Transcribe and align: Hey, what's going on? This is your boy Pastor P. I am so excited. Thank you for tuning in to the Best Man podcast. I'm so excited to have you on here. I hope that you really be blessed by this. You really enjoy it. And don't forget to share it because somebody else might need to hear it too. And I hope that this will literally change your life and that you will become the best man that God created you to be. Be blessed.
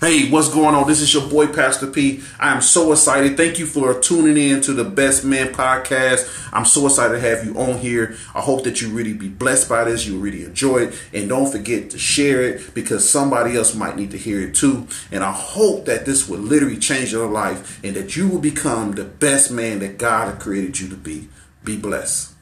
Hey, 0.00 0.30
what's 0.30 0.48
going 0.48 0.76
on? 0.76 0.86
This 0.86 1.00
is 1.00 1.12
your 1.12 1.28
boy 1.28 1.48
Pastor 1.48 1.88
P. 1.88 2.20
I 2.38 2.54
am 2.54 2.62
so 2.62 2.92
excited. 2.92 3.36
Thank 3.36 3.58
you 3.58 3.66
for 3.66 4.00
tuning 4.00 4.36
in 4.36 4.60
to 4.60 4.72
the 4.72 4.84
Best 4.84 5.24
Man 5.24 5.52
podcast. 5.52 6.48
I'm 6.52 6.66
so 6.66 6.86
excited 6.86 7.14
to 7.14 7.20
have 7.20 7.44
you 7.44 7.58
on 7.58 7.78
here. 7.78 8.14
I 8.32 8.40
hope 8.40 8.62
that 8.62 8.80
you 8.80 8.90
really 8.90 9.12
be 9.12 9.28
blessed 9.28 9.68
by 9.68 9.82
this. 9.82 10.06
You 10.06 10.16
really 10.20 10.44
enjoy 10.44 10.84
it. 10.84 10.94
And 11.12 11.28
don't 11.28 11.50
forget 11.50 11.90
to 11.90 11.98
share 11.98 12.42
it 12.42 12.74
because 12.74 13.10
somebody 13.10 13.56
else 13.56 13.74
might 13.74 13.96
need 13.96 14.12
to 14.12 14.18
hear 14.18 14.40
it 14.40 14.54
too. 14.54 14.86
And 15.10 15.24
I 15.24 15.32
hope 15.32 15.86
that 15.86 16.06
this 16.06 16.28
will 16.28 16.38
literally 16.38 16.78
change 16.78 17.10
your 17.10 17.28
life 17.28 17.82
and 17.82 17.96
that 17.96 18.14
you 18.14 18.28
will 18.28 18.38
become 18.38 18.92
the 18.92 19.04
best 19.04 19.50
man 19.50 19.80
that 19.80 19.98
God 19.98 20.38
created 20.38 20.78
you 20.78 20.88
to 20.90 20.96
be. 20.96 21.28
Be 21.64 21.76
blessed. 21.76 22.37